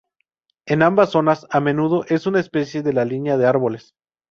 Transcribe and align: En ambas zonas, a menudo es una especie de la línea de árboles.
En 0.65 0.81
ambas 0.81 1.11
zonas, 1.11 1.45
a 1.51 1.59
menudo 1.59 2.05
es 2.07 2.25
una 2.25 2.39
especie 2.39 2.81
de 2.81 2.91
la 2.91 3.05
línea 3.05 3.37
de 3.37 3.45
árboles. 3.45 3.93